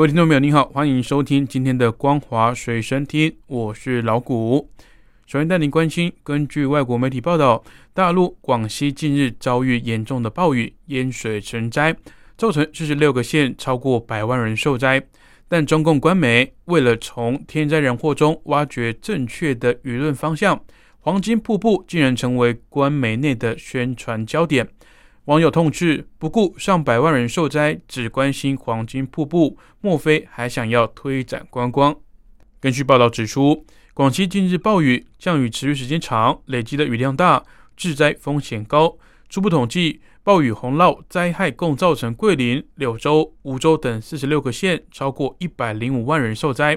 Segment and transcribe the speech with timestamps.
[0.00, 4.70] 各位听众朋友，您好，欢迎收听今天的《光华水声听》，我是老谷。
[5.26, 11.94] 首先带您关心，根据外国媒体报道，大陆广西近日遭遇严重的暴雨，淹水成灾，
[12.38, 15.02] 造成四十六个县超过百万人受灾。
[15.46, 20.58] 但中共官媒为了从天灾人祸中挖掘正确的舆论方向，
[21.00, 24.66] 黄金瀑布竟然成为官媒内的宣传焦点。
[25.30, 31.94] 网友痛斥：不顾上百万人受灾，只关心黄金瀑布，莫非还想要推展观光？
[32.58, 33.64] 根据报道指出。
[33.94, 37.44] 广西近日暴雨，降雨持续时间长，累积的雨量大，
[37.76, 38.98] 致灾风险高。
[39.28, 46.76] 初步统计，暴雨洪涝灾害共造成桂林、柳州、梧州等四十六个县超过一百零五万人受灾。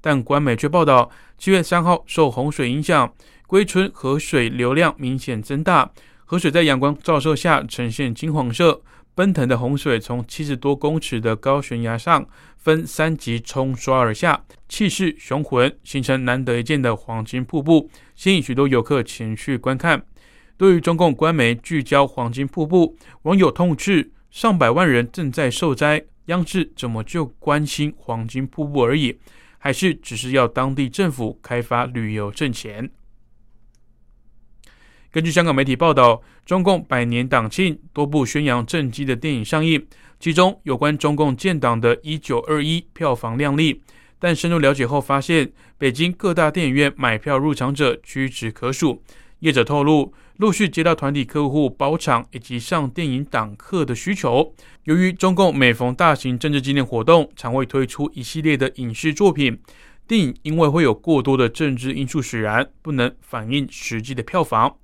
[0.00, 3.12] 但官媒却报道，七月三号受洪水影响，
[3.48, 5.90] 归村河水流量明显增大，
[6.30, 8.82] 河水在阳光照射下呈现金黄色。
[9.14, 20.04] 奔腾的洪水从七十多公尺的高悬崖上分三级冲刷而下，气势雄浑，形成难得一见的黄金瀑布，吸引许多游客前去观看。
[20.58, 29.18] 对于中共官媒聚焦黄金瀑布，网友痛斥：上百万人正在受灾，央视怎么就关心黄金瀑布而已？
[29.56, 32.90] 还是只是要当地政府开发旅游挣钱？
[35.10, 39.82] 根据香港媒体报道，中共百年党庆多部宣扬政绩的电影上映，
[40.20, 43.82] 其中有关中共建党的《一九二一》票房亮丽。
[44.18, 49.02] 但深入了解后发现，北京各大电影院买票入场者屈指可数。
[49.38, 54.52] 业者透露，陆续接到团体客户包场以及上电影档客的需求。
[54.84, 59.58] 由于中共每逢大型政治纪念活动，常会推出一系列的影视作品，
[60.06, 64.76] 电影因为会有过多的政治因素使然，不能反映实际的票房。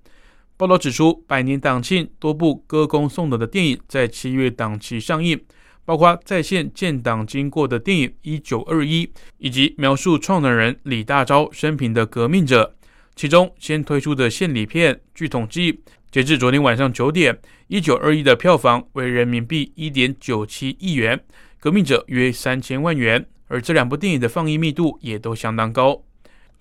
[0.57, 5.41] 报道指出，百年党庆多部歌功颂德的电影在七月档期上映，
[5.85, 9.05] 包括再现建党经过的电影《一九二一》，
[9.39, 12.77] 以及描述创党人李大钊生平的《革命者》。
[13.17, 15.81] 其中先推出的献礼片，据统计，
[16.13, 17.35] 截至昨天晚上九点，
[17.67, 21.19] 《一九二一》的票房为人民币一点九七亿元，
[21.59, 26.01] 《革命者》约三千万元，而这两部电影的放映密度也都相当高。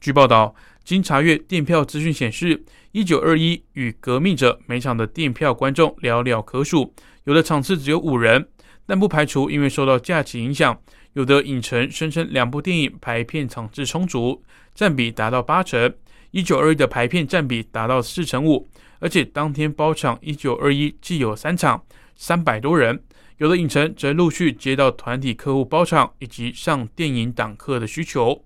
[0.03, 0.53] 据报道。
[0.83, 2.57] 经查阅电票资讯显示，
[2.91, 6.93] 《一九二一》与《革命者》每场的电票观众寥寥可数，
[7.23, 8.45] 有的场次只有五人。
[8.85, 10.77] 但不排除因为受到假期影响，
[11.13, 14.43] 有的影城声称两部电影排片场次充足，
[14.75, 15.89] 占比达到八成，
[16.31, 18.67] 《一九二一》的排片占比达到四成五。
[18.99, 21.81] 而且当天包场《一九二一》既有三场，
[22.13, 23.01] 三百多人。
[23.37, 28.43] 有的影城则陆续接到团体客户包场以及上电影档客的需求。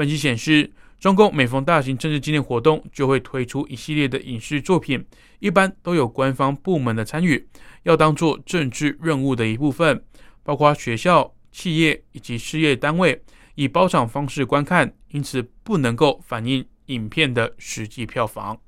[0.00, 0.72] 分析显示。
[0.98, 5.02] 中共每逢大型政治纪念活动，就会推出一系列的影视作品，
[5.38, 7.48] 一般都有官方部门的参与，
[7.84, 10.04] 要当做政治任务的一部分，
[10.42, 13.22] 包括学校、企业以及事业单位
[13.54, 18.58] 以包场方式观看，因此不能够反映影片的实际票房。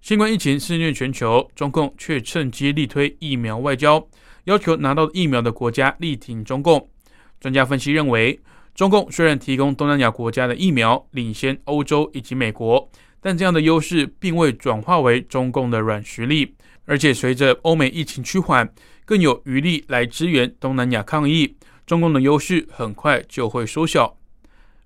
[0.00, 4.08] 新冠疫情肆虐全球，中共却趁机力推疫苗外交，
[4.44, 6.88] 要求拿到疫苗的国家力挺中共。
[7.40, 8.38] 专家分析认为。
[8.74, 12.90] 中共虽然提供东南亚国家的疫苗领先欧洲以及美国，
[13.22, 16.54] 但这样的优势并未转化为中共的软实力。
[16.84, 18.70] 而且随着欧美疫情趋缓，
[19.06, 24.18] 更有余力来支援东南亚抗疫，中共的优势很快就会缩小。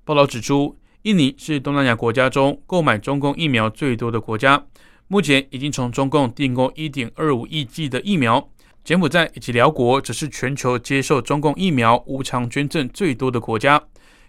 [0.04, 4.64] 报道指出，印尼是东南亚国家中购买中共疫苗最多的国家，
[5.08, 8.48] 目前已经从中共订购一点二五亿剂的疫苗。
[8.82, 13.80] 柬埔寨以及辽国则是全球接受中共疫苗无偿捐赠最多的国家。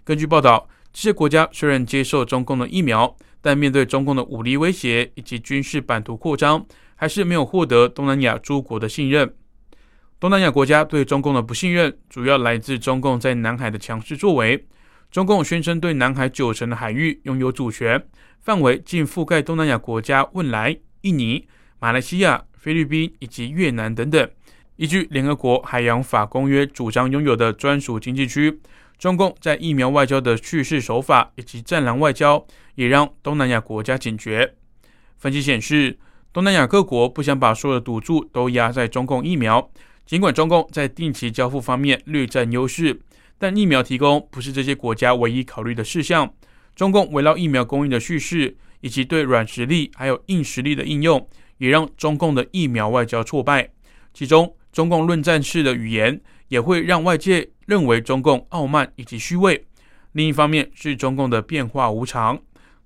[0.04, 9.34] 根据报道，这些国家虽然接受中共的疫苗，但面对中共的武力威胁以及军事版图扩张，还是没有获得东南亚诸国的信任。
[10.20, 14.68] 东南亚国家对中共的不信任，主要来自中共在南海的强势作为。
[15.10, 18.02] 中共宣称对南海九成的海域拥有主权，
[18.40, 21.46] 范围竟覆盖东南亚国家汶莱、印尼、
[21.80, 24.30] 马来西亚、菲律宾以及越南等等。
[24.82, 28.58] 依据联合国海洋法公约主张拥有的专属经济区，
[28.98, 32.44] 中共在疫苗外交的叙事手法以及战狼外交，
[32.74, 34.56] 也让东南亚国家警觉。
[35.18, 35.96] 分析显示，
[36.32, 39.70] 东南亚各国不想把所有的赌注都压在中共疫苗，
[40.04, 43.00] 尽管中共在定期交付方面略占优势，
[43.38, 46.28] 但疫苗提供不是这些国家唯一考虑的事项。
[46.74, 51.24] 中共围绕疫苗供应的叙事，以及对软实力还有硬实力的应用，
[51.58, 53.70] 也让中共的疫苗外交挫败。
[54.12, 59.66] 其中，中共论战式的语言也会让外界认为中共傲慢以及虚伪。
[60.12, 62.40] 另一方面是中共的变化无常。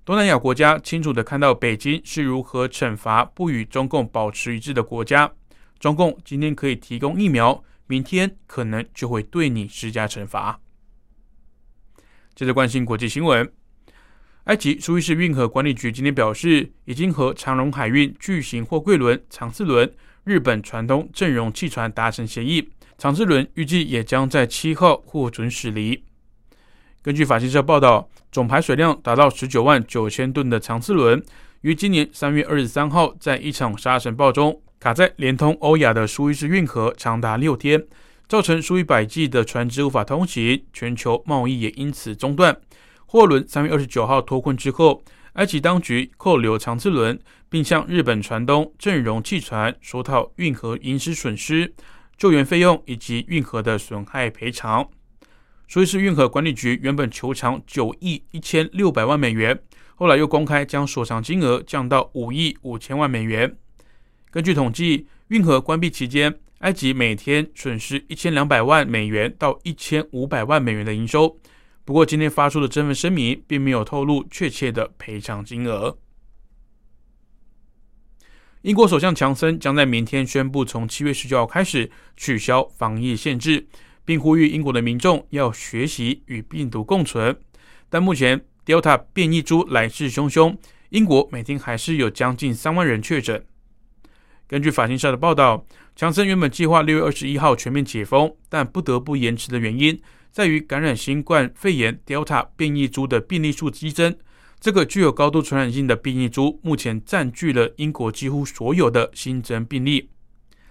[0.05, 5.31] 东南亚国家清楚地看到北京是如何惩罚不与中共保持一致的国家。
[5.79, 10.59] 中共今天可以提供疫苗，明天可能就会对你施加惩罚。
[12.33, 13.51] 接着关心国际新闻，
[14.47, 19.91] 埃及苏伊士运河管理局今天表示，已经和长荣海运巨型货柜轮长次轮、
[20.23, 26.01] 日本船东正荣汽船达成协议，长次轮预计也将在七号获准驶离。
[27.01, 31.21] 根据法新社报道，总排水量达到十九万九千吨的长次轮，
[31.59, 37.85] 于今年三月二十三号在一场沙尘暴中卡在连通欧亚的苏伊士运河，长达六天，
[38.29, 42.57] 造成数以百计的船只无法通行，全球贸易也因此中断。
[43.09, 45.01] 货轮三月二十九号脱困之后，
[45.33, 47.17] 埃及当局扣留长次轮，
[47.49, 51.73] 并向日本船东正荣汽船索讨运河营失损失、
[52.17, 54.85] 救援费用以及运河的损害赔偿。
[55.69, 59.57] 苏伊士运河管理局原本求偿九亿一千六百万美元，
[59.95, 63.55] 后来又公开将索偿金额降到五亿五千万美元。
[64.29, 71.39] 根据统计，运河关闭期间，埃及每天损失一千两百万美元到一千五百万美元的营收。
[71.87, 75.97] 不过，今天发出的这份声明并没有透露确切的赔偿金额。
[78.63, 83.69] 英国首相强森将在明天宣布，从七月十九号开始取消防疫限制。
[84.03, 87.37] 并呼吁英国的民众要学习与病毒共存，
[87.89, 90.57] 但目前 Delta 变异株来势汹汹，
[90.89, 93.45] 英国每天还是有将近三万人确诊。
[94.47, 95.65] 根据法新社的报道，
[95.95, 99.99] 强森原本计划六月二十一号全面解封，但不得不延迟的原因
[100.31, 104.15] 在于感染新冠肺炎 Delta 变异株的病例数激增。
[104.59, 110.09] 这个具有高度传染性的变异株目前占据了英国几乎所有的新增病例。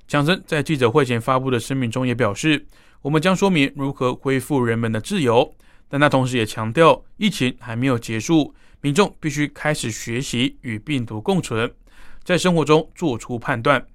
[0.08, 2.66] 强森在记者会前发布的声明中也表示。
[3.02, 5.54] 我们将说明如何恢复人们的自由，
[5.88, 11.72] 但他同时也强调，疫情还没有结束，民众必须开始学习与病毒共存，
[12.26, 13.86] 在生活中做出判断。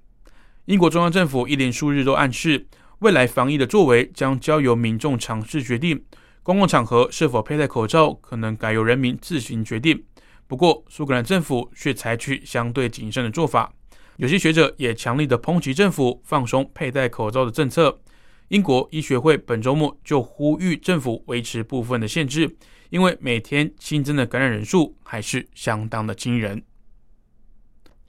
[0.63, 2.65] 英国中央政府一连数日都暗示，
[2.99, 6.01] 未来防疫的作为将交由民众尝试决定，
[6.41, 10.01] 公共场合是否佩戴口罩可能改由人民自行决定。
[10.47, 13.73] 不过，苏格兰政府却采取相对谨慎的做法，
[14.15, 17.99] 有些学者也强力的抨击政府放松佩戴口罩的政策。
[18.47, 22.55] 英国医学会本周末就呼吁政府维持部分的限制，
[22.91, 26.63] 因为每天新增的感染人数还是相当的惊人。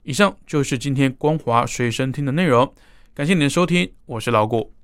[0.03, 2.71] 以上就是今天光华随身听的内容，
[3.13, 4.82] 感谢您的收听，我是老谷。